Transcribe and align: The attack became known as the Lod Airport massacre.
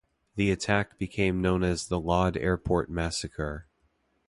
The 0.35 0.49
attack 0.49 0.97
became 0.97 1.43
known 1.43 1.61
as 1.61 1.87
the 1.87 1.99
Lod 1.99 2.35
Airport 2.35 2.89
massacre. 2.89 3.67